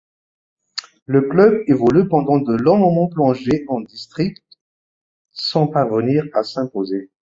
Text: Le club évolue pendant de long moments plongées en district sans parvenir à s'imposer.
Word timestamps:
Le 1.05 1.21
club 1.29 1.61
évolue 1.67 2.07
pendant 2.07 2.39
de 2.39 2.55
long 2.55 2.79
moments 2.79 3.07
plongées 3.07 3.65
en 3.67 3.81
district 3.81 4.43
sans 5.31 5.67
parvenir 5.67 6.25
à 6.33 6.41
s'imposer. 6.41 7.11